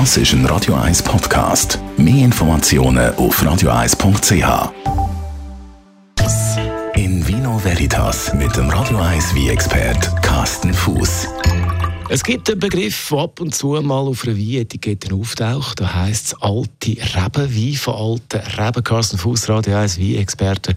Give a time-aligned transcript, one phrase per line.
[0.00, 1.78] Das ist ein Radio 1 Podcast.
[1.96, 4.72] Mehr Informationen auf radio1.ch.
[6.96, 11.28] In Vino Veritas mit dem Radio 1 wie expert Carsten Fuß.
[12.08, 15.80] Es gibt einen Begriff, der ab und zu mal auf einer Wein-Etikette auftaucht.
[15.80, 18.82] Da heisst es alte Reben, Wein von alten Reben.
[18.82, 20.74] Carsten Fuß, Radio 1 Wein-Experte.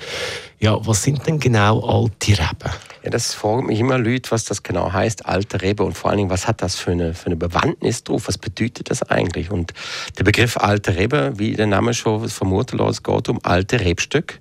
[0.59, 2.71] Ja, was sind denn genau alte Reben?
[3.03, 6.17] Ja, das fragen mich immer Leute, was das genau heißt, alte Rebe und vor allen
[6.17, 8.27] Dingen, was hat das für eine, für eine Bewandtnis drauf?
[8.27, 9.51] Was bedeutet das eigentlich?
[9.51, 9.73] Und
[10.17, 14.39] der Begriff alte Rebe, wie der Name schon vermutet lässt, geht um alte Rebstück.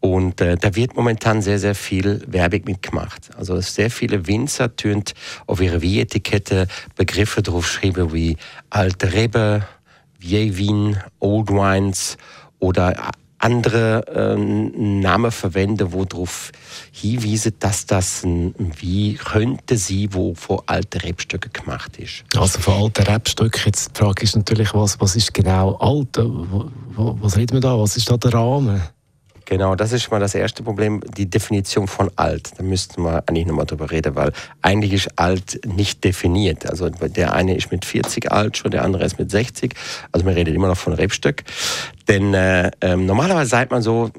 [0.00, 3.30] Und äh, da wird momentan sehr, sehr viel Werbung mitgemacht.
[3.36, 5.04] Also sehr viele Winzer tun
[5.46, 8.36] auf ihre Wie-Etikette Begriffe drauf schreiben wie
[8.68, 9.66] alte Rebe,
[10.18, 12.18] Vieillevin, Old Wines
[12.58, 16.52] oder andere äh, Namen verwenden, wo darauf
[16.92, 22.24] hinweisen, dass das ein, wie könnte sie, wo von alten Rebstöcken gemacht ist.
[22.36, 23.60] Also von alten Rebstöcken.
[23.66, 26.16] Jetzt die Frage ist natürlich, was, was ist genau alt?
[26.96, 27.78] Was reden wir da?
[27.78, 28.80] Was ist da der Rahmen?
[29.48, 32.50] Genau, das ist mal das erste Problem, die Definition von alt.
[32.58, 36.68] Da müssten wir eigentlich nochmal drüber reden, weil eigentlich ist alt nicht definiert.
[36.68, 39.72] Also der eine ist mit 40 alt schon, der andere ist mit 60.
[40.10, 41.44] Also man redet immer noch von Rebstück.
[42.08, 44.10] Denn äh, äh, normalerweise sagt man so,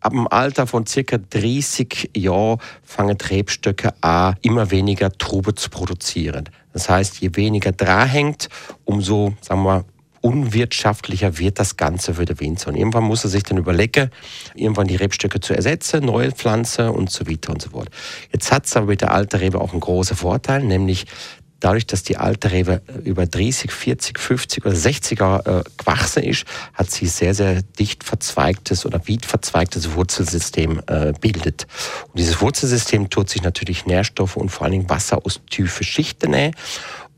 [0.00, 6.50] ab dem Alter von circa 30 Jahren fangen Rebstöcke an, immer weniger Trube zu produzieren.
[6.74, 8.50] Das heißt, je weniger dran hängt,
[8.84, 9.86] umso, sagen wir
[10.20, 12.68] unwirtschaftlicher wird das Ganze für den Winzer.
[12.68, 14.10] Und irgendwann muss er sich dann überlegen,
[14.54, 17.88] irgendwann die Rebstöcke zu ersetzen, neue Pflanzen und so weiter und so fort.
[18.32, 21.06] Jetzt hat es aber mit der alten Rebe auch einen großen Vorteil, nämlich
[21.60, 26.44] dadurch, dass die alte Rebe über 30, 40, 50 oder 60 Jahre äh, gewachsen ist,
[26.74, 31.66] hat sie sehr, sehr dicht verzweigtes oder weit verzweigtes Wurzelsystem äh, bildet.
[32.08, 36.30] Und dieses Wurzelsystem tut sich natürlich Nährstoffe und vor allen Dingen Wasser aus tiefen Schichten
[36.30, 36.54] nähen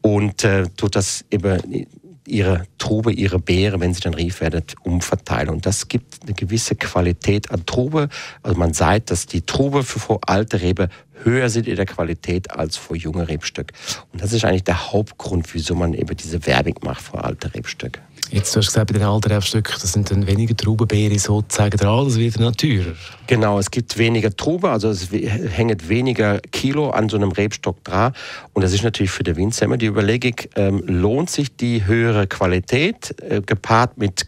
[0.03, 1.87] und äh, tut das eben
[2.27, 5.51] ihre Trube, ihre Beere, wenn sie dann reif werden, umverteilen.
[5.51, 8.09] Und das gibt eine gewisse Qualität an Trube.
[8.43, 10.89] Also man sagt, dass die Trube für alte Rebe
[11.25, 13.73] höher sind in der Qualität als vor junge Rebstück.
[14.13, 18.01] Und das ist eigentlich der Hauptgrund, wieso man eben diese Werbung macht vor alte Rebstück.
[18.33, 22.05] Jetzt hast du gesagt, bei den alten Rebstücken, das sind dann weniger Traubenbeere sozusagen dran,
[22.05, 22.95] das wird teurer.
[23.27, 28.13] Genau, es gibt weniger Trauben, also es hängt weniger Kilo an so einem Rebstock dran.
[28.53, 32.29] Und das ist natürlich für den Winzer immer die Überlegung, ähm, lohnt sich die höhere
[32.29, 34.27] Qualität äh, gepaart mit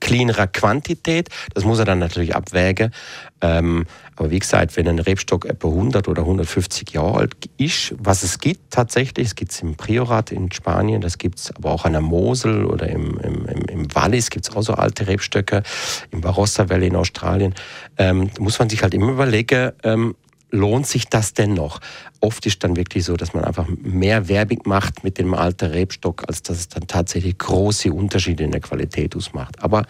[0.00, 1.28] kleinerer Quantität.
[1.54, 2.92] Das muss er dann natürlich abwägen.
[3.40, 3.86] Ähm,
[4.16, 8.40] aber wie gesagt, wenn ein Rebstock etwa 100 oder 150 Jahre alt ist, was es
[8.40, 11.92] gibt tatsächlich, es gibt es im Priorat in Spanien, das gibt es aber auch an
[11.92, 15.62] der Mosel oder im, im, im Wallis gibt es auch so alte Rebstöcke,
[16.10, 17.54] im Barossa Valley in Australien,
[17.96, 20.16] ähm, muss man sich halt immer überlegen, ähm,
[20.50, 21.80] lohnt sich das denn noch?
[22.20, 26.24] Oft ist dann wirklich so, dass man einfach mehr Werbung macht mit dem alten Rebstock,
[26.26, 29.62] als dass es dann tatsächlich große Unterschiede in der Qualität ausmacht.
[29.62, 29.84] Aber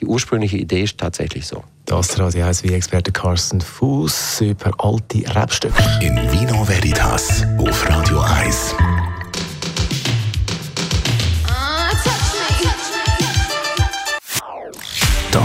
[0.00, 1.64] die ursprüngliche Idee ist tatsächlich so.
[1.86, 5.82] Das Radio 1 wie Experte Carsten Fuß über alte Rebstöcke.
[6.00, 8.74] In Vino Veritas auf Radio 1.